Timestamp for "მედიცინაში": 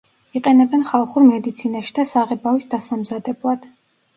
1.27-1.93